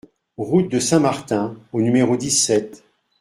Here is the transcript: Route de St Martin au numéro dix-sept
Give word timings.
Route 0.39 0.71
de 0.71 0.79
St 0.79 0.97
Martin 0.99 1.55
au 1.73 1.79
numéro 1.81 2.17
dix-sept 2.17 2.83